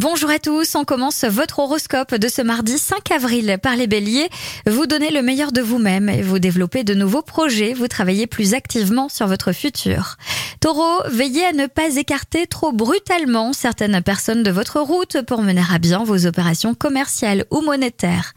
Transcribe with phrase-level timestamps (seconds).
[0.00, 4.30] Bonjour à tous, on commence votre horoscope de ce mardi 5 avril par les béliers.
[4.66, 8.54] Vous donnez le meilleur de vous-même et vous développez de nouveaux projets, vous travaillez plus
[8.54, 10.16] activement sur votre futur.
[10.60, 15.62] Taureau, veillez à ne pas écarter trop brutalement certaines personnes de votre route pour mener
[15.72, 18.34] à bien vos opérations commerciales ou monétaires.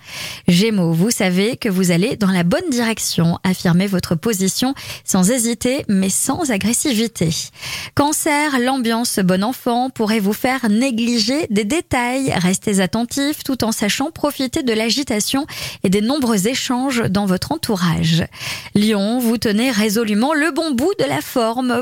[0.47, 5.83] Gémeaux, vous savez que vous allez dans la bonne direction, affirmez votre position sans hésiter
[5.89, 7.27] mais sans agressivité.
[7.93, 12.33] Cancer, l'ambiance bon enfant pourrait vous faire négliger des détails.
[12.37, 15.45] Restez attentifs tout en sachant profiter de l'agitation
[15.83, 18.23] et des nombreux échanges dans votre entourage.
[18.75, 21.81] Lion, vous tenez résolument le bon bout de la forme.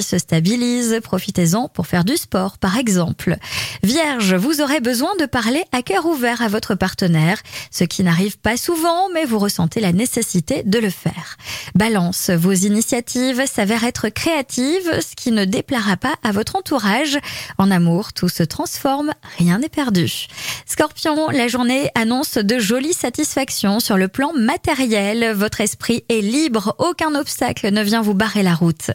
[0.00, 1.00] Se stabilisent.
[1.02, 3.36] Profitez-en pour faire du sport, par exemple.
[3.82, 7.38] Vierge, vous aurez besoin de parler à cœur ouvert à votre partenaire,
[7.70, 11.36] ce qui n'arrive pas souvent, mais vous ressentez la nécessité de le faire.
[11.74, 17.18] Balance, vos initiatives s'avèrent être créatives, ce qui ne déplaira pas à votre entourage.
[17.58, 20.26] En amour, tout se transforme forme, rien n'est perdu.
[20.66, 25.32] Scorpion, la journée annonce de jolies satisfactions sur le plan matériel.
[25.34, 28.90] Votre esprit est libre, aucun obstacle ne vient vous barrer la route.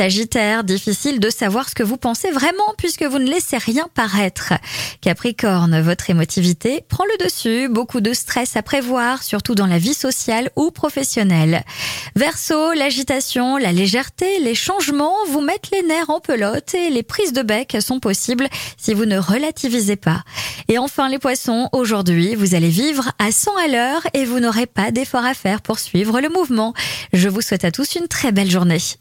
[0.00, 4.54] Sagittaire, difficile de savoir ce que vous pensez vraiment puisque vous ne laissez rien paraître.
[5.02, 9.92] Capricorne, votre émotivité prend le dessus, beaucoup de stress à prévoir, surtout dans la vie
[9.92, 11.64] sociale ou professionnelle.
[12.16, 17.34] Verseau, l'agitation, la légèreté, les changements vous mettent les nerfs en pelote et les prises
[17.34, 20.22] de bec sont possibles si vous ne relativisez pas.
[20.68, 24.64] Et enfin les poissons, aujourd'hui vous allez vivre à 100 à l'heure et vous n'aurez
[24.64, 26.72] pas d'effort à faire pour suivre le mouvement.
[27.12, 28.80] Je vous souhaite à tous une très belle journée.